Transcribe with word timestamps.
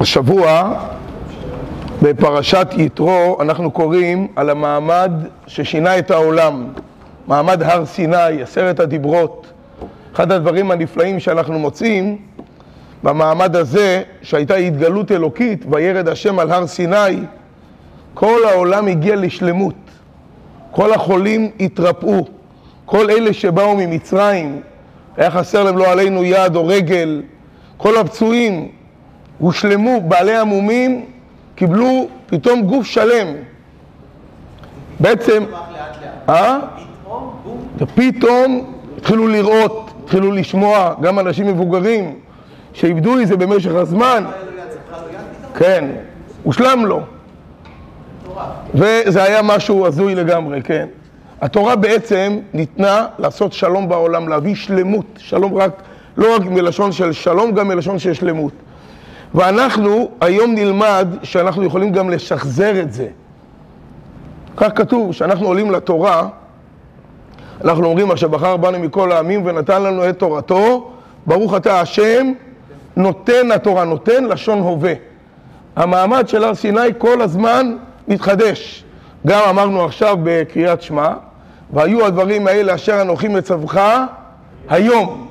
השבוע 0.00 0.74
בפרשת 2.02 2.68
יתרו 2.76 3.38
אנחנו 3.40 3.70
קוראים 3.70 4.28
על 4.36 4.50
המעמד 4.50 5.12
ששינה 5.46 5.98
את 5.98 6.10
העולם, 6.10 6.66
מעמד 7.26 7.62
הר 7.62 7.86
סיני, 7.86 8.42
עשרת 8.42 8.80
הדיברות. 8.80 9.46
אחד 10.14 10.32
הדברים 10.32 10.70
הנפלאים 10.70 11.20
שאנחנו 11.20 11.58
מוצאים 11.58 12.18
במעמד 13.02 13.56
הזה, 13.56 14.02
שהייתה 14.22 14.54
התגלות 14.54 15.12
אלוקית, 15.12 15.64
וירד 15.70 16.08
השם 16.08 16.38
על 16.38 16.50
הר 16.50 16.66
סיני, 16.66 17.18
כל 18.14 18.40
העולם 18.48 18.86
הגיע 18.86 19.16
לשלמות. 19.16 19.74
כל 20.70 20.92
החולים 20.92 21.50
התרפאו, 21.60 22.26
כל 22.84 23.10
אלה 23.10 23.32
שבאו 23.32 23.76
ממצרים, 23.76 24.60
היה 25.16 25.30
חסר 25.30 25.62
להם 25.62 25.78
לא 25.78 25.92
עלינו 25.92 26.24
יד 26.24 26.56
או 26.56 26.66
רגל, 26.66 27.22
כל 27.76 27.96
הפצועים 27.96 28.68
הושלמו, 29.40 30.00
בעלי 30.00 30.36
המומים 30.36 31.04
קיבלו 31.54 32.08
פתאום 32.26 32.62
גוף 32.62 32.86
שלם. 32.86 33.26
בעצם, 35.00 35.44
אה? 36.28 36.58
ופתאום 37.78 38.72
התחילו 38.98 39.28
לראות, 39.28 39.90
התחילו 40.04 40.32
לשמוע, 40.32 40.94
גם 41.00 41.18
אנשים 41.18 41.46
מבוגרים 41.46 42.14
שאיבדו 42.72 43.20
את 43.20 43.28
זה 43.28 43.36
במשך 43.36 43.74
הזמן. 43.74 44.24
כן, 45.54 45.84
הושלם 46.42 46.86
לו. 46.86 47.00
וזה 48.74 49.22
היה 49.22 49.42
משהו 49.42 49.86
הזוי 49.86 50.14
לגמרי, 50.14 50.62
כן. 50.62 50.86
התורה 51.40 51.76
בעצם 51.76 52.38
ניתנה 52.54 53.06
לעשות 53.18 53.52
שלום 53.52 53.88
בעולם, 53.88 54.28
להביא 54.28 54.54
שלמות, 54.54 55.06
שלום 55.16 55.54
רק, 55.54 55.82
לא 56.16 56.34
רק 56.36 56.42
מלשון 56.42 56.92
של 56.92 57.12
שלום, 57.12 57.52
גם 57.52 57.68
מלשון 57.68 57.98
של 57.98 58.12
שלמות. 58.12 58.52
ואנחנו 59.34 60.10
היום 60.20 60.54
נלמד 60.54 61.08
שאנחנו 61.22 61.64
יכולים 61.64 61.92
גם 61.92 62.10
לשחזר 62.10 62.80
את 62.80 62.92
זה. 62.92 63.08
כך 64.56 64.68
כתוב, 64.74 65.12
שאנחנו 65.12 65.46
עולים 65.46 65.70
לתורה, 65.70 66.28
אנחנו 67.64 67.86
אומרים, 67.86 68.10
אשר 68.10 68.28
בחר 68.28 68.56
בנו 68.56 68.78
מכל 68.78 69.12
העמים 69.12 69.46
ונתן 69.46 69.82
לנו 69.82 70.08
את 70.08 70.18
תורתו, 70.18 70.90
ברוך 71.26 71.56
אתה 71.56 71.80
השם, 71.80 72.32
נותן 72.96 73.52
התורה, 73.52 73.84
נותן 73.84 74.24
לשון 74.24 74.58
הווה. 74.58 74.92
המעמד 75.76 76.28
של 76.28 76.44
הר 76.44 76.54
סיני 76.54 76.88
כל 76.98 77.22
הזמן 77.22 77.76
מתחדש. 78.08 78.84
גם 79.26 79.40
אמרנו 79.48 79.84
עכשיו 79.84 80.16
בקריאת 80.22 80.82
שמע, 80.82 81.08
והיו 81.72 82.06
הדברים 82.06 82.46
האלה 82.46 82.74
אשר 82.74 83.02
אנוכי 83.02 83.28
מצווך 83.28 83.76
היום. 84.68 85.29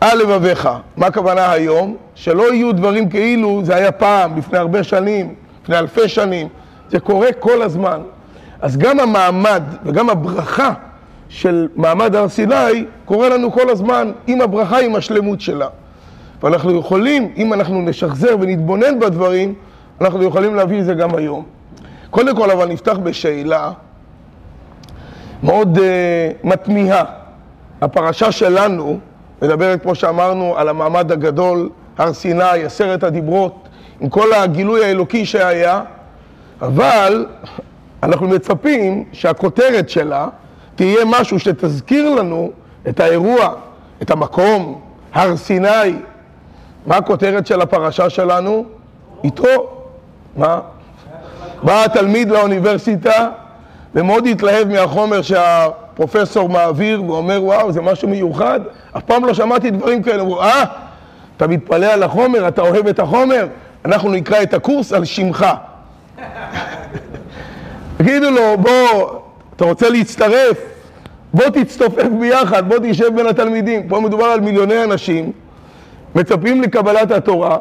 על 0.00 0.18
לבביך. 0.18 0.68
מה 0.96 1.06
הכוונה 1.06 1.52
היום? 1.52 1.96
שלא 2.14 2.54
יהיו 2.54 2.72
דברים 2.72 3.08
כאילו 3.08 3.60
זה 3.64 3.76
היה 3.76 3.92
פעם, 3.92 4.38
לפני 4.38 4.58
הרבה 4.58 4.82
שנים, 4.82 5.34
לפני 5.62 5.78
אלפי 5.78 6.08
שנים. 6.08 6.48
זה 6.90 7.00
קורה 7.00 7.32
כל 7.32 7.62
הזמן. 7.62 8.00
אז 8.60 8.76
גם 8.76 9.00
המעמד 9.00 9.62
וגם 9.84 10.10
הברכה 10.10 10.72
של 11.28 11.68
מעמד 11.76 12.14
הר 12.14 12.28
סיני 12.28 12.84
קורה 13.04 13.28
לנו 13.28 13.52
כל 13.52 13.70
הזמן 13.70 14.12
עם 14.26 14.40
הברכה, 14.40 14.80
עם 14.80 14.94
השלמות 14.94 15.40
שלה. 15.40 15.68
ואנחנו 16.42 16.78
יכולים, 16.78 17.32
אם 17.36 17.52
אנחנו 17.52 17.82
נשחזר 17.82 18.36
ונתבונן 18.40 19.00
בדברים, 19.00 19.54
אנחנו 20.00 20.22
יכולים 20.22 20.54
להביא 20.54 20.80
את 20.80 20.84
זה 20.84 20.94
גם 20.94 21.14
היום. 21.14 21.44
קודם 22.10 22.36
כל, 22.36 22.50
אבל 22.50 22.68
נפתח 22.68 22.98
בשאלה 23.02 23.70
מאוד 25.42 25.78
uh, 25.78 25.80
מתמיהה. 26.44 27.04
הפרשה 27.80 28.32
שלנו 28.32 28.98
מדברת, 29.42 29.82
כמו 29.82 29.94
שאמרנו, 29.94 30.54
על 30.56 30.68
המעמד 30.68 31.12
הגדול, 31.12 31.68
הר 31.98 32.12
סיני, 32.12 32.64
עשרת 32.64 33.02
הדיברות, 33.02 33.68
עם 34.00 34.08
כל 34.08 34.32
הגילוי 34.32 34.84
האלוקי 34.84 35.26
שהיה, 35.26 35.80
אבל 36.62 37.26
אנחנו 38.02 38.28
מצפים 38.28 39.04
שהכותרת 39.12 39.90
שלה 39.90 40.28
תהיה 40.74 41.04
משהו 41.06 41.38
שתזכיר 41.38 42.14
לנו 42.14 42.50
את 42.88 43.00
האירוע, 43.00 43.54
את 44.02 44.10
המקום, 44.10 44.80
הר 45.12 45.36
סיני. 45.36 45.94
מה 46.86 46.96
הכותרת 46.96 47.46
של 47.46 47.60
הפרשה 47.60 48.10
שלנו? 48.10 48.64
יתרו. 49.24 49.66
מה? 50.36 50.60
בא 51.62 51.84
התלמיד 51.84 52.30
לאוניברסיטה 52.30 53.28
ומאוד 53.94 54.26
התלהב 54.26 54.68
מהחומר 54.68 55.20
שהפרופסור 56.00 56.48
מעביר 56.48 57.02
ואומר, 57.04 57.44
וואו, 57.44 57.72
זה 57.72 57.80
משהו 57.80 58.08
מיוחד. 58.08 58.60
אף 58.96 59.02
פעם 59.02 59.24
לא 59.24 59.34
שמעתי 59.34 59.70
דברים 59.70 60.02
כאלה. 60.02 60.22
הוא 60.22 60.40
אה, 60.40 60.64
אתה 61.36 61.46
מתפלא 61.46 61.86
על 61.86 62.02
החומר, 62.02 62.48
אתה 62.48 62.62
אוהב 62.62 62.86
את 62.86 62.98
החומר? 62.98 63.46
אנחנו 63.84 64.10
נקרא 64.10 64.42
את 64.42 64.54
הקורס 64.54 64.92
על 64.92 65.04
שמך. 65.04 65.46
תגידו 67.96 68.30
לו, 68.30 68.58
בוא, 68.58 69.20
אתה 69.56 69.64
רוצה 69.64 69.90
להצטרף? 69.90 70.58
בוא 71.34 71.44
תצטופף 71.48 72.08
ביחד, 72.20 72.68
בוא 72.68 72.76
תשב 72.82 73.16
בין 73.16 73.26
התלמידים. 73.26 73.88
פה 73.88 74.00
מדובר 74.00 74.24
על 74.24 74.40
מיליוני 74.40 74.84
אנשים, 74.84 75.32
מצפים 76.14 76.62
לקבלת 76.62 77.10
התורה, 77.10 77.56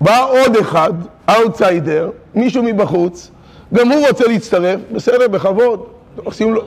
בא 0.00 0.26
עוד 0.28 0.56
אחד, 0.56 0.92
אאוטסיידר, 1.30 2.10
מישהו 2.34 2.62
מבחוץ, 2.62 3.30
גם 3.74 3.92
הוא 3.92 4.06
רוצה 4.08 4.28
להצטרף, 4.28 4.80
בסדר, 4.92 5.28
בכבוד. 5.28 5.80
עושים 6.24 6.54
לו... 6.54 6.62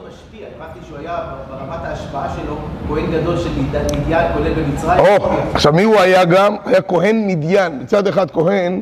הבנתי 0.65 0.87
שהוא 0.87 0.97
היה 0.97 1.19
ברמת 1.49 1.85
ההשפעה 1.85 2.35
שלו 2.35 2.57
כהן 2.87 3.11
גדול 3.11 3.37
של 3.37 3.49
מדיין, 3.61 4.33
כולל 4.33 4.53
במצרים. 4.53 5.05
עכשיו 5.53 5.73
מי 5.73 5.83
הוא 5.83 5.99
היה 5.99 6.25
גם? 6.25 6.55
היה 6.65 6.81
כהן 6.81 7.27
מדיין. 7.27 7.79
מצד 7.79 8.07
אחד 8.07 8.31
כהן, 8.31 8.81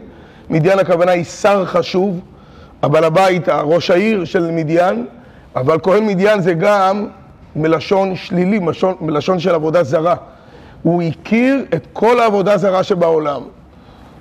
מדיין 0.49 0.79
הכוונה 0.79 1.11
היא 1.11 1.23
שר 1.23 1.65
חשוב, 1.65 2.19
הבעל 2.83 3.03
הבית, 3.03 3.49
ראש 3.49 3.91
העיר 3.91 4.25
של 4.25 4.51
מדיין, 4.51 5.05
אבל 5.55 5.77
כהן 5.83 6.05
מדיין 6.05 6.41
זה 6.41 6.53
גם 6.53 7.07
מלשון 7.55 8.15
שלילי, 8.15 8.59
מלשון, 8.59 8.95
מלשון 9.01 9.39
של 9.39 9.55
עבודה 9.55 9.83
זרה. 9.83 10.15
הוא 10.83 11.01
הכיר 11.01 11.65
את 11.75 11.87
כל 11.93 12.19
העבודה 12.19 12.57
זרה 12.57 12.83
שבעולם. 12.83 13.41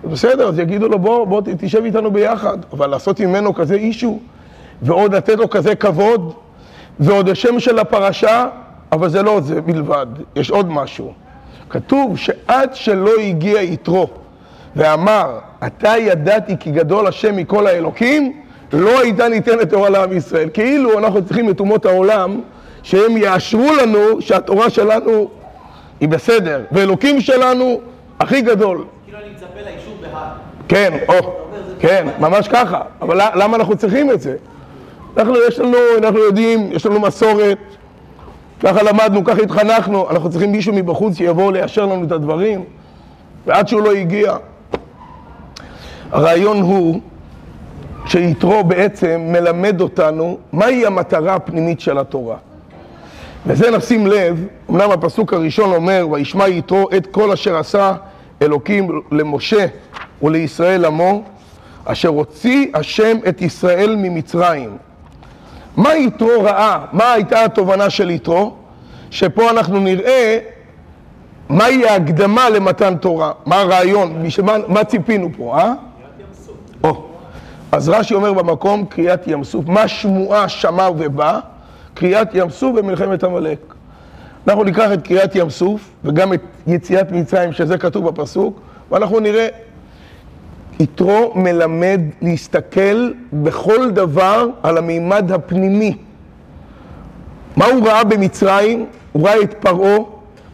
בסדר, 0.04 0.48
אז 0.48 0.58
יגידו 0.58 0.88
לו 0.88 0.98
בוא, 0.98 1.26
בוא 1.26 1.42
תשב 1.58 1.84
איתנו 1.84 2.10
ביחד, 2.10 2.58
אבל 2.72 2.86
לעשות 2.86 3.20
ממנו 3.20 3.54
כזה 3.54 3.74
אישו, 3.74 4.18
ועוד 4.82 5.14
לתת 5.14 5.38
לו 5.38 5.50
כזה 5.50 5.74
כבוד, 5.74 6.32
ועוד 7.00 7.28
השם 7.28 7.60
של 7.60 7.78
הפרשה, 7.78 8.46
אבל 8.92 9.08
זה 9.08 9.22
לא 9.22 9.40
זה 9.40 9.60
בלבד, 9.60 10.06
יש 10.36 10.50
עוד 10.50 10.70
משהו. 10.70 11.12
כתוב 11.70 12.18
שעד 12.18 12.74
שלא 12.74 13.10
הגיע 13.18 13.62
יתרו 13.62 14.08
ואמר, 14.76 15.38
אתה 15.66 15.94
ידעתי 15.98 16.56
כי 16.60 16.70
גדול 16.70 17.06
השם 17.06 17.36
מכל 17.36 17.66
האלוקים, 17.66 18.42
לא 18.72 19.00
הייתה 19.00 19.28
ניתנת 19.28 19.70
תורה 19.70 19.90
לעם 19.90 20.16
ישראל. 20.16 20.48
כאילו 20.54 20.98
אנחנו 20.98 21.24
צריכים 21.24 21.50
את 21.50 21.60
אומות 21.60 21.86
העולם 21.86 22.40
שהם 22.82 23.16
יאשרו 23.16 23.70
לנו 23.82 24.20
שהתורה 24.20 24.70
שלנו 24.70 25.28
היא 26.00 26.08
בסדר, 26.08 26.64
ואלוקים 26.72 27.20
שלנו 27.20 27.80
הכי 28.20 28.40
גדול. 28.40 28.84
כאילו 29.04 29.18
אני 29.18 29.26
מצפה 29.34 29.60
לאישור 29.64 29.94
בהר. 30.02 30.22
כן, 30.68 30.92
או, 31.08 31.36
כן, 31.78 32.08
ממש 32.18 32.48
ככה. 32.48 32.80
אבל 33.02 33.20
למה 33.34 33.56
אנחנו 33.56 33.76
צריכים 33.76 34.10
את 34.10 34.20
זה? 34.20 34.36
אנחנו, 35.16 35.34
יש 35.48 35.58
לנו, 35.58 35.78
אנחנו 35.98 36.18
יודעים, 36.18 36.72
יש 36.72 36.86
לנו 36.86 37.00
מסורת, 37.00 37.58
ככה 38.60 38.82
למדנו, 38.82 39.24
ככה 39.24 39.42
התחנכנו, 39.42 40.10
אנחנו 40.10 40.30
צריכים 40.30 40.52
מישהו 40.52 40.72
מבחוץ 40.74 41.16
שיבוא 41.16 41.52
ליישר 41.52 41.86
לנו 41.86 42.04
את 42.04 42.12
הדברים, 42.12 42.64
ועד 43.46 43.68
שהוא 43.68 43.82
לא 43.82 43.92
הגיע. 43.92 44.36
הרעיון 46.12 46.60
הוא 46.60 47.00
שיתרו 48.06 48.64
בעצם 48.64 49.20
מלמד 49.24 49.80
אותנו 49.80 50.38
מהי 50.52 50.86
המטרה 50.86 51.34
הפנימית 51.34 51.80
של 51.80 51.98
התורה. 51.98 52.36
וזה 53.46 53.70
נשים 53.70 54.06
לב, 54.06 54.46
אמנם 54.70 54.90
הפסוק 54.90 55.32
הראשון 55.32 55.72
אומר, 55.72 56.06
וישמע 56.10 56.48
יתרו 56.48 56.88
את 56.96 57.06
כל 57.06 57.32
אשר 57.32 57.56
עשה 57.56 57.94
אלוקים 58.42 59.02
למשה 59.12 59.66
ולישראל 60.22 60.84
עמו, 60.84 61.22
אשר 61.84 62.08
הוציא 62.08 62.66
השם 62.74 63.16
את 63.28 63.42
ישראל 63.42 63.96
ממצרים. 63.96 64.76
מה 65.76 65.94
יתרו 65.94 66.42
ראה? 66.42 66.84
מה 66.92 67.12
הייתה 67.12 67.44
התובנה 67.44 67.90
של 67.90 68.10
יתרו? 68.10 68.54
שפה 69.10 69.50
אנחנו 69.50 69.80
נראה 69.80 70.38
מהי 71.48 71.88
ההקדמה 71.88 72.50
למתן 72.50 72.96
תורה, 72.96 73.32
מה 73.46 73.60
הרעיון, 73.60 74.22
מה, 74.42 74.56
מה 74.68 74.84
ציפינו 74.84 75.28
פה, 75.36 75.58
אה? 75.58 75.72
אז 77.72 77.88
רש"י 77.88 78.14
אומר 78.14 78.32
במקום 78.32 78.84
קריאת 78.86 79.26
ים 79.26 79.44
סוף, 79.44 79.66
מה 79.66 79.88
שמועה 79.88 80.48
שמע 80.48 80.88
ובא? 80.98 81.40
קריאת 81.94 82.28
ים 82.34 82.50
סוף 82.50 82.76
במלחמת 82.76 83.24
עמלק. 83.24 83.74
אנחנו 84.48 84.64
ניקח 84.64 84.92
את 84.92 85.06
קריאת 85.06 85.34
ים 85.36 85.50
סוף 85.50 85.90
וגם 86.04 86.32
את 86.32 86.40
יציאת 86.66 87.12
מצרים, 87.12 87.52
שזה 87.52 87.78
כתוב 87.78 88.08
בפסוק, 88.08 88.60
ואנחנו 88.90 89.20
נראה 89.20 89.48
יתרו 90.80 91.32
מלמד 91.34 92.00
להסתכל 92.22 93.10
בכל 93.32 93.90
דבר 93.90 94.48
על 94.62 94.78
המימד 94.78 95.32
הפנימי. 95.32 95.96
מה 97.56 97.66
הוא 97.66 97.86
ראה 97.86 98.04
במצרים? 98.04 98.86
הוא 99.12 99.28
ראה 99.28 99.42
את 99.42 99.54
פרעה, 99.60 99.96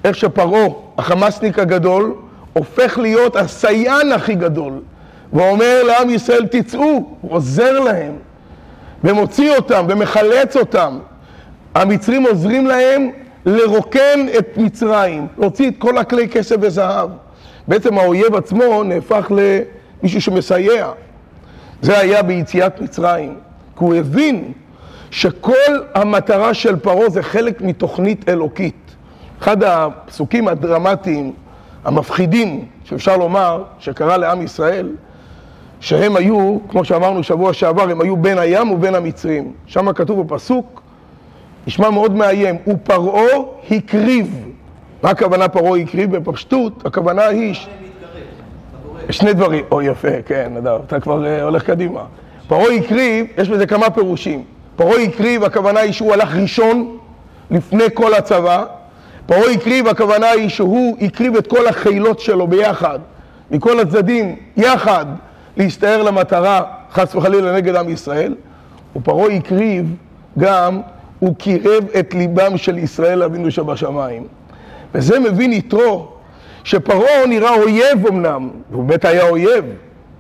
איך 0.05 0.17
שפרעה, 0.17 0.67
החמאסניק 0.99 1.59
הגדול, 1.59 2.15
הופך 2.53 2.99
להיות 2.99 3.37
הסייען 3.37 4.13
הכי 4.13 4.35
גדול. 4.35 4.73
ואומר 5.33 5.83
לעם 5.83 6.11
ישראל 6.11 6.47
תצאו, 6.47 6.81
הוא 7.21 7.33
עוזר 7.33 7.81
להם 7.81 8.13
ומוציא 9.05 9.57
אותם 9.57 9.87
ומחלץ 9.89 10.57
אותם. 10.57 10.99
המצרים 11.75 12.27
עוזרים 12.27 12.67
להם 12.67 13.11
לרוקן 13.47 14.27
את 14.39 14.57
מצרים, 14.57 15.27
להוציא 15.39 15.69
את 15.69 15.75
כל 15.79 15.99
הכלי 15.99 16.29
כסף 16.29 16.57
וזהב. 16.61 17.11
בעצם 17.69 17.99
האויב 17.99 18.35
עצמו 18.35 18.83
נהפך 18.83 19.33
למישהו 20.03 20.21
שמסייע. 20.21 20.91
זה 21.83 21.99
היה 21.99 22.23
ביציאת 22.23 22.81
מצרים, 22.81 23.35
כי 23.79 23.85
הוא 23.85 23.95
הבין 23.95 24.53
שכל 25.11 25.53
המטרה 25.95 26.55
של 26.55 26.77
פרעה 26.77 27.11
זה 27.11 27.23
חלק 27.23 27.61
מתוכנית 27.61 28.29
אלוקית. 28.29 28.75
אחד 29.43 29.63
הפסוקים 29.63 30.49
הדרמטיים, 30.49 31.33
המפחידים, 31.85 32.65
שאפשר 32.85 33.17
לומר, 33.17 33.63
שקרה 33.79 34.17
לעם 34.17 34.43
ישראל, 34.43 34.89
שהם 35.81 36.17
היו, 36.17 36.59
כמו 36.69 36.85
שאמרנו 36.85 37.23
שבוע 37.23 37.53
שעבר, 37.53 37.91
הם 37.91 38.01
היו 38.01 38.17
בין 38.17 38.39
הים 38.39 38.71
ובין 38.71 38.95
המצרים. 38.95 39.53
שם 39.67 39.93
כתוב 39.93 40.27
בפסוק, 40.27 40.83
נשמע 41.67 41.91
מאוד 41.91 42.15
מאיים, 42.15 42.57
ופרעה 42.67 43.39
הקריב. 43.71 44.45
מה 45.03 45.11
הכוונה 45.11 45.49
פרעה 45.49 45.81
הקריב? 45.81 46.17
בפשטות, 46.17 46.87
הכוונה 46.87 47.27
היא... 47.27 47.55
שני 49.11 49.33
דברים, 49.33 49.65
או 49.71 49.83
יפה, 49.83 50.23
כן, 50.27 50.53
נדב, 50.55 50.79
אתה 50.87 51.01
כבר 51.01 51.25
uh, 51.25 51.43
הולך 51.43 51.65
קדימה. 51.65 52.05
פרעה 52.49 52.75
הקריב, 52.75 53.27
יש 53.39 53.49
בזה 53.49 53.67
כמה 53.67 53.91
פירושים. 53.91 54.45
פרעה 54.77 55.03
הקריב, 55.03 55.45
הכוונה 55.45 55.81
היא 55.81 55.93
שהוא 55.93 56.13
הלך 56.13 56.37
ראשון 56.37 56.99
לפני 57.51 57.85
כל 57.95 58.15
הצבא. 58.15 58.65
פרעה 59.27 59.51
הקריב, 59.51 59.89
הכוונה 59.89 60.31
היא 60.31 60.49
שהוא 60.49 60.97
הקריב 61.01 61.37
את 61.37 61.47
כל 61.47 61.67
החילות 61.67 62.21
שלו 62.21 62.47
ביחד, 62.47 62.99
מכל 63.51 63.81
הצדדים, 63.81 64.37
יחד, 64.57 65.07
להסתער 65.57 66.03
למטרה, 66.03 66.63
חס 66.93 67.15
וחלילה, 67.15 67.57
נגד 67.57 67.77
עם 67.77 67.89
ישראל. 67.89 68.35
ופרעה 68.97 69.33
הקריב 69.33 69.95
גם, 70.39 70.81
הוא 71.19 71.35
קירב 71.35 71.85
את 71.99 72.15
ליבם 72.15 72.57
של 72.57 72.79
ישראל 72.79 73.23
אבינו 73.23 73.51
שבשמיים. 73.51 74.27
וזה 74.95 75.19
מבין 75.19 75.53
יתרו, 75.53 76.18
שפרעה 76.69 77.27
נראה 77.27 77.55
אויב 77.55 78.07
אמנם, 78.09 78.49
והוא 78.71 78.85
באמת 78.85 79.05
היה 79.05 79.29
אויב, 79.29 79.65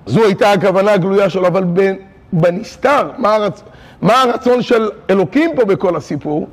זו 0.06 0.24
הייתה 0.24 0.52
הכוונה 0.52 0.92
הגלויה 0.92 1.30
שלו, 1.30 1.46
אבל 1.46 1.64
בנסתר, 2.32 3.10
מה, 3.18 3.34
הרצ... 3.34 3.62
מה 4.02 4.22
הרצון 4.22 4.62
של 4.62 4.90
אלוקים 5.10 5.50
פה 5.56 5.64
בכל 5.64 5.96
הסיפור? 5.96 6.48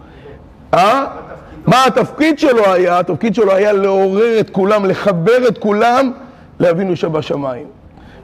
אה? 0.73 1.05
מה 1.67 1.85
התפקיד 1.85 2.39
שלו 2.39 2.65
היה? 2.73 2.99
התפקיד 2.99 3.35
שלו 3.35 3.53
היה 3.53 3.73
לעורר 3.73 4.39
את 4.39 4.49
כולם, 4.49 4.85
לחבר 4.85 5.47
את 5.47 5.57
כולם 5.57 6.11
לאבינו 6.59 6.95
שבשמיים. 6.95 7.65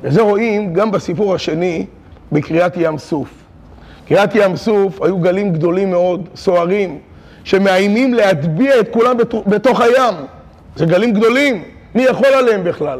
וזה 0.03 0.21
רואים 0.21 0.73
גם 0.73 0.91
בסיפור 0.91 1.35
השני, 1.35 1.85
בקריאת 2.31 2.73
ים 2.77 2.97
סוף. 2.97 3.29
קריאת 4.07 4.35
ים 4.35 4.55
סוף 4.55 5.01
היו 5.01 5.17
גלים 5.17 5.53
גדולים 5.53 5.91
מאוד, 5.91 6.29
סוערים, 6.35 6.99
שמאיימים 7.43 8.13
להטביע 8.13 8.79
את 8.79 8.87
כולם 8.91 9.17
בתוך 9.47 9.81
הים. 9.81 10.15
זה 10.75 10.85
גלים 10.85 11.13
גדולים, 11.13 11.63
מי 11.95 12.03
יכול 12.03 12.27
עליהם 12.27 12.63
בכלל? 12.63 12.99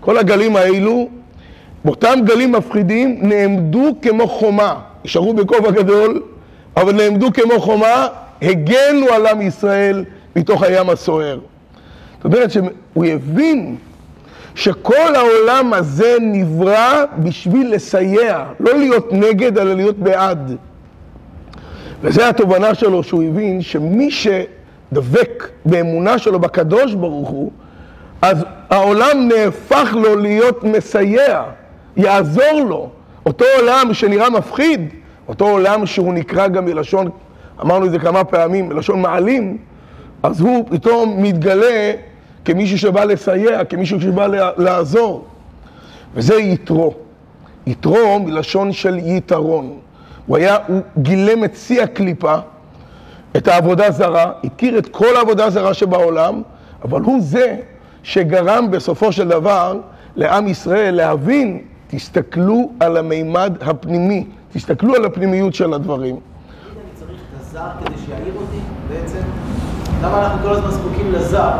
כל 0.00 0.18
הגלים 0.18 0.56
האלו, 0.56 1.08
באותם 1.84 2.18
גלים 2.24 2.52
מפחידים, 2.52 3.18
נעמדו 3.22 3.92
כמו 4.02 4.28
חומה. 4.28 4.74
נשארו 5.04 5.34
בכובע 5.34 5.70
גדול, 5.70 6.22
אבל 6.76 6.92
נעמדו 6.92 7.32
כמו 7.32 7.60
חומה, 7.60 8.06
הגנו 8.42 9.06
על 9.06 9.26
עם 9.26 9.40
ישראל 9.40 10.04
מתוך 10.36 10.62
הים 10.62 10.90
הסוער. 10.90 11.38
זאת 12.16 12.24
אומרת 12.24 12.50
שהוא 12.50 13.04
הבין 13.04 13.76
שכל 14.54 15.14
העולם 15.14 15.72
הזה 15.72 16.16
נברא 16.20 17.04
בשביל 17.18 17.74
לסייע, 17.74 18.44
לא 18.60 18.78
להיות 18.78 19.12
נגד, 19.12 19.58
אלא 19.58 19.74
להיות 19.74 19.98
בעד. 19.98 20.56
וזו 22.02 22.22
התובנה 22.22 22.74
שלו, 22.74 23.02
שהוא 23.02 23.22
הבין 23.22 23.62
שמי 23.62 24.10
שדבק 24.90 25.48
באמונה 25.64 26.18
שלו 26.18 26.40
בקדוש 26.40 26.94
ברוך 26.94 27.28
הוא, 27.28 27.50
אז 28.22 28.44
העולם 28.70 29.28
נהפך 29.28 29.90
לו 29.92 30.16
להיות 30.16 30.64
מסייע, 30.64 31.42
יעזור 31.96 32.64
לו. 32.68 32.90
אותו 33.26 33.44
עולם 33.58 33.94
שנראה 33.94 34.30
מפחיד, 34.30 34.88
אותו 35.28 35.48
עולם 35.48 35.86
שהוא 35.86 36.14
נקרא 36.14 36.48
גם 36.48 36.64
מלשון, 36.64 37.10
אמרנו 37.62 37.86
את 37.86 37.90
זה 37.90 37.98
כמה 37.98 38.24
פעמים, 38.24 38.68
מלשון 38.68 39.02
מעלים, 39.02 39.58
אז 40.22 40.40
הוא 40.40 40.64
פתאום 40.70 41.22
מתגלה 41.22 41.92
כמישהו 42.44 42.78
שבא 42.78 43.04
לסייע, 43.04 43.64
כמישהו 43.64 44.00
שבא 44.00 44.26
לעזור. 44.56 45.24
וזה 46.14 46.34
יתרו. 46.34 46.94
יתרו 47.66 48.20
מלשון 48.20 48.72
של 48.72 48.98
יתרון. 48.98 49.78
הוא 50.26 50.36
היה, 50.36 50.56
הוא 50.66 50.80
גילם 50.98 51.44
את 51.44 51.56
שיא 51.56 51.82
הקליפה, 51.82 52.36
את 53.36 53.48
העבודה 53.48 53.90
זרה, 53.90 54.32
הכיר 54.44 54.78
את 54.78 54.88
כל 54.88 55.16
העבודה 55.16 55.50
זרה 55.50 55.74
שבעולם, 55.74 56.42
אבל 56.84 57.00
הוא 57.00 57.20
זה 57.20 57.56
שגרם 58.02 58.70
בסופו 58.70 59.12
של 59.12 59.28
דבר 59.28 59.78
לעם 60.16 60.48
ישראל 60.48 60.94
להבין, 60.94 61.58
תסתכלו 61.86 62.70
על 62.80 62.96
המימד 62.96 63.56
הפנימי, 63.60 64.24
תסתכלו 64.52 64.94
על 64.94 65.04
הפנימיות 65.04 65.54
של 65.54 65.74
הדברים. 65.74 66.16
אני 66.16 66.20
צריך 66.94 67.10
את 67.10 67.40
הזר 67.40 67.68
כדי 67.84 67.94
שיעיר 68.06 68.34
אותי 68.36 68.58
בעצם? 68.88 69.22
למה 70.02 70.26
אנחנו 70.26 70.48
כל 70.48 70.54
הזמן 70.54 70.70
זקוקים 70.70 71.12
לזר? 71.12 71.52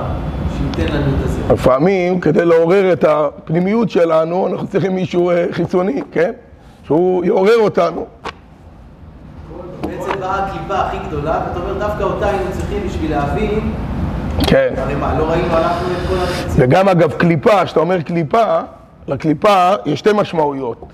שייתן 0.58 0.92
לנו 0.94 1.10
את 1.18 1.24
הזה. 1.24 1.40
לפעמים, 1.52 2.20
כדי 2.20 2.44
לעורר 2.44 2.92
את 2.92 3.04
הפנימיות 3.04 3.90
שלנו, 3.90 4.46
אנחנו 4.46 4.66
צריכים 4.66 4.94
מישהו 4.94 5.30
אה, 5.30 5.46
חיצוני, 5.52 6.02
כן? 6.12 6.32
שהוא 6.84 7.24
יעורר 7.24 7.58
אותנו. 7.58 8.06
הקליפה 10.34 10.78
הכי 10.78 10.96
גדולה, 11.08 11.40
ואתה 11.46 11.60
אומר, 11.60 11.78
דווקא 11.78 12.02
אותה 12.02 12.28
היינו 12.28 12.44
צריכים 12.52 12.82
בשביל 12.86 13.10
להבין. 13.10 13.72
כן. 14.46 14.74
הרי 14.76 14.94
מה, 14.94 15.18
לא 15.18 15.24
ראינו, 15.24 15.56
אנחנו 15.56 15.86
את 15.86 16.08
כל 16.08 16.14
החצים. 16.14 16.64
וגם 16.64 16.88
אגב 16.88 17.12
קליפה, 17.12 17.64
כשאתה 17.64 17.80
אומר 17.80 18.02
קליפה, 18.02 18.60
לקליפה 19.08 19.72
יש 19.86 19.98
שתי 19.98 20.10
משמעויות. 20.14 20.84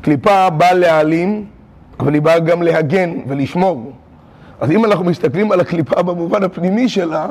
קליפה 0.00 0.50
באה 0.50 0.74
להעלים, 0.74 1.44
אבל 2.00 2.14
היא 2.14 2.22
באה 2.22 2.38
גם 2.38 2.62
להגן 2.62 3.10
ולשמור. 3.28 3.92
אז 4.60 4.70
אם 4.70 4.84
אנחנו 4.84 5.04
מסתכלים 5.04 5.52
על 5.52 5.60
הקליפה 5.60 6.02
במובן 6.02 6.42
הפנימי 6.42 6.88
שלה, 6.88 7.26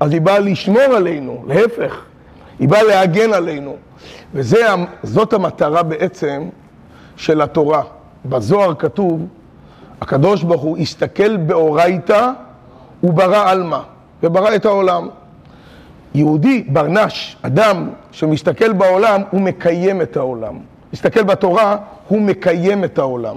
אז 0.00 0.12
היא 0.12 0.20
באה 0.20 0.38
לשמור 0.38 0.82
עלינו, 0.96 1.44
להפך, 1.46 2.04
היא 2.58 2.68
באה 2.68 2.82
להגן 2.82 3.32
עלינו. 3.32 3.76
וזאת 4.34 5.32
המטרה 5.32 5.82
בעצם 5.82 6.42
של 7.16 7.40
התורה. 7.40 7.82
בזוהר 8.24 8.74
כתוב, 8.74 9.26
הקדוש 10.00 10.42
ברוך 10.42 10.62
הוא 10.62 10.78
הסתכל 10.78 11.36
באורייתא 11.36 12.30
וברא 13.02 13.50
עלמא, 13.50 13.78
וברא 14.22 14.54
את 14.54 14.64
העולם. 14.64 15.08
יהודי, 16.14 16.64
ברנש, 16.68 17.36
אדם 17.42 17.88
שמסתכל 18.12 18.72
בעולם, 18.72 19.22
הוא 19.30 19.40
מקיים 19.40 20.02
את 20.02 20.16
העולם. 20.16 20.58
מסתכל 20.92 21.22
בתורה, 21.22 21.76
הוא 22.08 22.20
מקיים 22.20 22.84
את 22.84 22.98
העולם. 22.98 23.36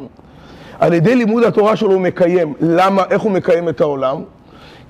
על 0.80 0.94
ידי 0.94 1.16
לימוד 1.16 1.44
התורה 1.44 1.75
שלו 1.75 1.92
הוא 1.92 2.01
מקיים. 2.01 2.54
למה? 2.62 3.04
איך 3.10 3.22
הוא 3.22 3.32
מקיים 3.32 3.70
את 3.70 3.82
העולם? 3.82 4.24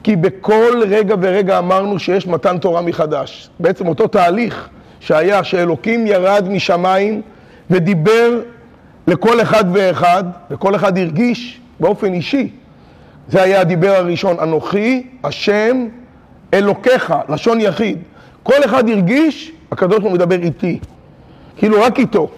כי 0.03 0.15
בכל 0.15 0.81
רגע 0.87 1.15
ורגע 1.21 1.57
אמרנו 1.57 1.99
שיש 1.99 2.27
מתן 2.27 2.57
תורה 2.57 2.81
מחדש. 2.81 3.49
בעצם 3.59 3.87
אותו 3.87 4.07
תהליך 4.07 4.69
שהיה 4.99 5.43
שאלוקים 5.43 6.07
ירד 6.07 6.47
משמיים 6.49 7.21
ודיבר 7.69 8.39
לכל 9.09 9.41
אחד 9.41 9.63
ואחד, 9.73 10.23
וכל 10.51 10.75
אחד 10.75 10.97
הרגיש 10.97 11.61
באופן 11.79 12.13
אישי. 12.13 12.49
זה 13.29 13.41
היה 13.41 13.61
הדיבר 13.61 13.95
הראשון, 13.95 14.39
אנוכי, 14.39 15.07
השם, 15.23 15.87
אלוקיך, 16.53 17.13
לשון 17.29 17.61
יחיד. 17.61 17.97
כל 18.43 18.65
אחד 18.65 18.89
הרגיש, 18.89 19.51
הקדוש 19.71 19.97
ברוך 19.99 20.09
הוא 20.09 20.13
מדבר 20.13 20.39
איתי. 20.41 20.79
כאילו 21.57 21.81
רק 21.81 21.99
איתו. 21.99 22.29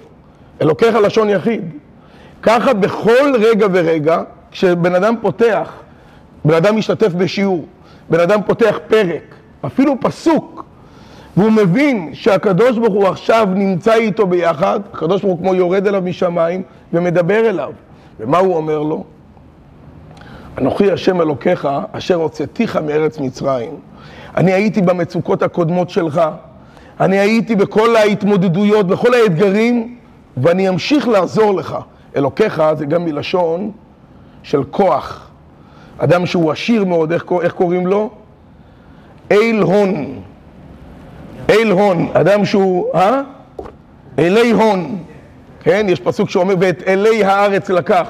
אלוקיך 0.62 0.96
לשון 0.96 1.30
יחיד. 1.30 1.62
ככה 2.42 2.74
בכל 2.74 3.34
רגע 3.40 3.68
ורגע, 3.72 4.22
כשבן 4.52 4.96
אדם 4.96 5.16
פותח 5.22 5.72
בן 6.46 6.54
אדם 6.54 6.78
משתתף 6.78 7.14
בשיעור, 7.14 7.66
בן 8.10 8.20
אדם 8.20 8.40
פותח 8.46 8.80
פרק, 8.88 9.36
אפילו 9.66 9.96
פסוק, 10.02 10.66
והוא 11.38 11.52
מבין 11.52 12.10
שהקדוש 12.14 12.78
ברוך 12.78 12.94
הוא 12.94 13.08
עכשיו 13.08 13.48
נמצא 13.56 13.94
איתו 13.94 14.28
ביחד, 14.28 14.80
הקדוש 14.94 15.22
ברוך 15.22 15.34
הוא 15.34 15.40
כמו 15.40 15.56
יורד 15.56 15.88
אליו 15.88 16.02
משמיים 16.02 16.62
ומדבר 16.94 17.50
אליו. 17.50 17.72
ומה 18.20 18.38
הוא 18.38 18.56
אומר 18.56 18.80
לו? 18.80 19.04
אנוכי 20.58 20.92
השם 20.92 21.22
אלוקיך, 21.22 21.68
אשר 21.92 22.16
הוצאתיך 22.16 22.76
מארץ 22.76 23.20
מצרים. 23.20 23.72
אני 24.38 24.52
הייתי 24.54 24.82
במצוקות 24.82 25.44
הקודמות 25.44 25.90
שלך, 25.90 26.22
אני 27.00 27.20
הייתי 27.20 27.56
בכל 27.56 27.96
ההתמודדויות, 27.96 28.88
בכל 28.88 29.14
האתגרים, 29.14 29.96
ואני 30.38 30.70
אמשיך 30.70 31.08
לעזור 31.08 31.54
לך. 31.54 31.78
אלוקיך 32.16 32.62
זה 32.78 32.86
גם 32.86 33.06
מלשון 33.06 33.72
של 34.44 34.64
כוח. 34.64 35.30
אדם 35.98 36.26
שהוא 36.26 36.52
עשיר 36.52 36.86
מאוד, 36.86 37.12
איך, 37.12 37.26
איך 37.42 37.54
קוראים 37.54 37.88
לו? 37.88 38.10
אייל 39.32 39.62
הון. 39.62 40.22
אייל 41.50 41.72
הון, 41.72 42.10
אדם 42.14 42.46
שהוא, 42.46 42.86
אה? 42.96 43.22
אלי 44.20 44.52
הון, 44.52 44.98
כן? 45.60 45.86
יש 45.90 46.00
פסוק 46.00 46.30
שאומר, 46.30 46.56
ואת 46.60 46.84
אלי 46.88 47.24
הארץ 47.24 47.70
לקח. 47.70 48.08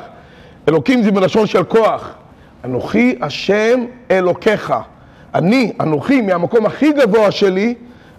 אלוקים 0.68 1.04
זה 1.04 1.12
בלשון 1.12 1.48
של 1.48 1.64
כוח. 1.64 2.14
אנוכי 2.66 3.16
השם 3.22 3.86
אלוקיך. 4.12 4.74
אני, 5.36 5.72
אנוכי, 5.80 6.22
מהמקום 6.22 6.66
הכי 6.66 6.92
גבוה 6.92 7.32
שלי, 7.32 7.76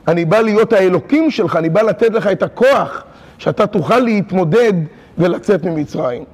אני 0.09 0.25
בא 0.25 0.40
להיות 0.40 0.73
האלוקים 0.73 1.31
שלך, 1.31 1.57
אני 1.57 1.69
בא 1.69 1.83
לתת 1.83 2.12
לך 2.12 2.26
את 2.26 2.42
הכוח 2.42 3.04
שאתה 3.38 3.66
תוכל 3.66 3.99
להתמודד 3.99 4.73
ולצאת 5.19 5.64
ממצרים. 5.64 6.25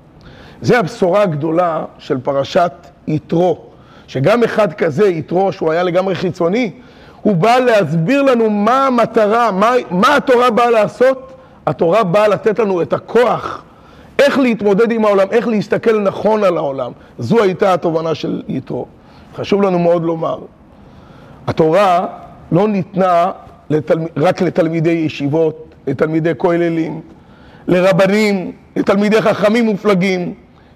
זה 0.63 0.79
הבשורה 0.79 1.23
הגדולה 1.23 1.85
של 1.99 2.19
פרשת 2.19 2.73
יתרו, 3.09 3.65
שגם 4.07 4.45
אחד 4.45 4.73
כזה, 4.73 5.09
יתרו, 5.09 5.53
שהוא 5.53 5.73
היה 5.73 5.83
לגמרי 5.83 6.15
חיצוני, 6.15 6.73
הוא 7.23 7.37
בא 7.37 7.59
להסביר 7.59 8.23
לנו 8.23 8.51
מה 8.51 8.87
המטרה, 8.87 9.53
מה, 9.53 9.71
מה 9.91 10.17
התורה 10.17 10.51
באה 10.51 10.71
לעשות. 10.71 11.33
התורה 11.67 12.05
באה 12.05 12.29
לתת 12.29 12.59
לנו 12.59 12.83
את 12.83 12.93
הכוח, 12.93 13.63
איך 14.19 14.39
להתמודד 14.39 14.93
עם 14.93 15.05
העולם, 15.05 15.27
איך 15.31 15.49
להסתכל 15.49 16.01
נכון 16.01 16.45
על 16.45 16.57
העולם. 16.57 16.93
זו 17.19 17.43
הייתה 17.43 17.75
התובנה 17.75 18.15
של 18.15 18.43
יתרו. 18.49 18.87
חשוב 19.37 19.63
לנו 19.63 19.79
מאוד 19.79 20.03
לומר, 20.03 20.39
התורה 21.47 22.07
לא 22.53 22.69
ניתנה 22.69 23.31
לתל... 23.71 23.99
רק 24.17 24.43
לתלמידי 24.43 24.91
ישיבות, 24.91 25.75
לתלמידי 25.87 26.33
כוללים, 26.37 27.01
לרבנים, 27.67 28.53
לתלמידי 28.77 29.23
חכמים 29.23 29.65
מופלגים, 29.65 30.35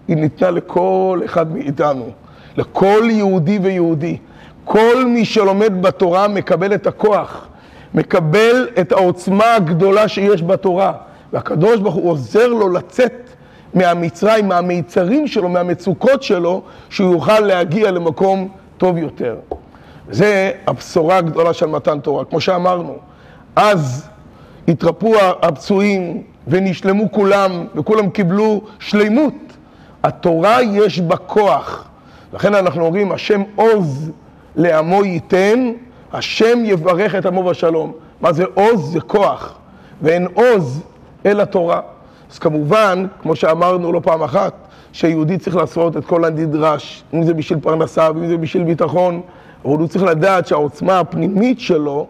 היא 0.09 0.17
ניתנה 0.17 0.51
לכל 0.51 1.21
אחד 1.25 1.53
מאיתנו, 1.53 2.09
לכל 2.57 3.03
יהודי 3.11 3.59
ויהודי. 3.63 4.17
כל 4.65 5.05
מי 5.07 5.25
שלומד 5.25 5.83
בתורה 5.83 6.29
מקבל 6.29 6.75
את 6.75 6.87
הכוח, 6.87 7.49
מקבל 7.95 8.69
את 8.81 8.93
העוצמה 8.93 9.55
הגדולה 9.55 10.09
שיש 10.09 10.43
בתורה, 10.43 10.93
והקדוש 11.33 11.81
ברוך 11.81 11.95
הוא 11.95 12.11
עוזר 12.11 12.47
לו 12.47 12.69
לצאת 12.69 13.31
מהמצרים, 13.75 14.49
מהמיצרים 14.49 15.27
שלו, 15.27 15.49
מהמצוקות 15.49 16.23
שלו, 16.23 16.63
שהוא 16.91 17.13
יוכל 17.13 17.41
להגיע 17.41 17.91
למקום 17.91 18.49
טוב 18.77 18.97
יותר. 18.97 19.37
זה 20.11 20.51
הבשורה 20.67 21.17
הגדולה 21.17 21.53
של 21.53 21.67
מתן 21.67 22.01
תורה. 22.01 22.25
כמו 22.25 22.41
שאמרנו, 22.41 22.97
אז 23.57 24.09
התרפאו 24.69 25.15
הפצועים 25.43 26.23
ונשלמו 26.49 27.13
כולם, 27.13 27.67
וכולם 27.75 28.11
קיבלו 28.11 28.61
שלימות. 28.79 29.35
התורה 30.05 30.63
יש 30.63 31.01
בה 31.01 31.17
כוח. 31.17 31.89
לכן 32.33 32.55
אנחנו 32.55 32.85
אומרים, 32.85 33.13
השם 33.13 33.43
עוז 33.55 34.11
לעמו 34.57 35.05
ייתן, 35.05 35.73
השם 36.13 36.59
יברך 36.65 37.15
את 37.15 37.27
עמו 37.27 37.43
בשלום. 37.43 37.93
מה 38.21 38.33
זה 38.33 38.45
עוז? 38.55 38.93
זה 38.93 39.01
כוח. 39.01 39.59
ואין 40.03 40.27
עוז 40.35 40.83
אלא 41.27 41.45
תורה. 41.45 41.81
אז 42.33 42.39
כמובן, 42.39 43.07
כמו 43.23 43.37
שאמרנו 43.37 43.93
לא 43.93 44.01
פעם 44.01 44.23
אחת, 44.23 44.55
שיהודי 44.93 45.39
צריך 45.39 45.57
לעשות 45.57 45.97
את 45.97 46.05
כל 46.05 46.25
הנדרש, 46.25 47.05
אם 47.15 47.23
זה 47.23 47.35
בשביל 47.35 47.59
פרנסה 47.61 48.09
ואם 48.15 48.27
זה 48.27 48.37
בשביל 48.37 48.65
ביטחון, 48.65 49.21
אבל 49.65 49.79
הוא 49.79 49.89
צריך 49.89 50.05
לדעת 50.05 50.47
שהעוצמה 50.47 51.01
הפנימית 51.01 51.61
שלו 51.61 52.07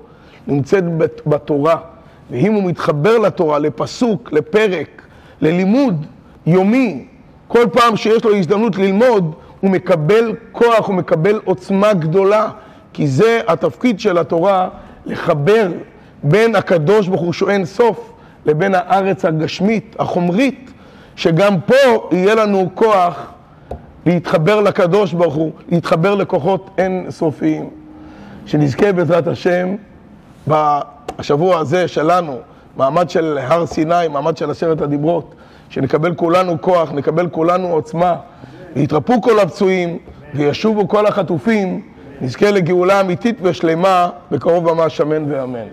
נמצאת 0.47 0.85
בתורה. 1.27 1.77
ואם 2.31 2.53
הוא 2.53 2.65
מתחבר 2.65 3.19
לתורה, 3.19 3.59
לפסוק, 3.59 4.33
לפרק, 4.33 5.03
ללימוד 5.41 6.07
יומי, 6.47 7.05
כל 7.49 7.65
פעם 7.73 7.97
שיש 7.97 8.25
לו 8.25 8.35
הזדמנות 8.35 8.77
ללמוד, 8.77 9.35
הוא 9.63 9.71
מקבל 9.71 10.35
כוח, 10.53 10.87
הוא 10.87 10.95
מקבל 10.95 11.41
עוצמה 11.45 11.93
גדולה, 11.93 12.49
כי 12.93 13.07
זה 13.07 13.41
התפקיד 13.49 14.01
של 14.01 14.19
התורה, 14.19 14.69
לחבר 15.07 15.69
בין 16.23 16.57
הקדוש 16.57 17.09
ברוך 17.09 17.21
הוא 17.21 17.33
שהוא 17.33 17.51
אין 17.51 17.65
סוף, 17.65 18.13
לבין 18.47 18.75
הארץ 18.75 19.25
הגשמית, 19.25 19.97
החומרית, 19.99 20.71
שגם 21.17 21.61
פה 21.61 22.09
יהיה 22.13 22.35
לנו 22.35 22.71
כוח 22.75 23.33
להתחבר 24.07 24.61
לקדוש 24.61 25.13
ברוך 25.13 25.35
הוא, 25.35 25.53
להתחבר 25.69 26.15
לכוחות 26.15 26.71
אין 26.79 27.07
סופיים. 27.11 27.71
שנזכה 28.47 28.93
בעזרת 28.93 29.27
השם 29.27 29.75
בשבוע 30.49 31.59
הזה 31.59 31.89
שלנו, 31.89 32.39
מעמד 32.77 33.11
של 33.11 33.39
הר 33.43 33.67
סיני, 33.67 34.09
מעמד 34.13 34.37
של 34.37 34.51
עשרת 34.51 34.81
הדיברות, 34.81 35.35
שנקבל 35.69 36.15
כולנו 36.15 36.61
כוח, 36.61 36.93
נקבל 36.93 37.29
כולנו 37.29 37.69
עוצמה, 37.69 38.17
ויתרפאו 38.77 39.23
כל 39.23 39.39
הפצועים, 39.41 39.99
וישובו 40.35 40.89
כל 40.89 41.07
החטופים, 41.07 41.83
נזכה 42.21 42.51
לגאולה 42.51 43.01
אמיתית 43.01 43.37
ושלמה, 43.43 44.09
בקרוב 44.31 44.73
ממש 44.73 45.01
אמן 45.01 45.33
ואמן. 45.33 45.67